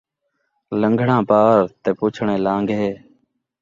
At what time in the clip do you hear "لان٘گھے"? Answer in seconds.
2.45-2.87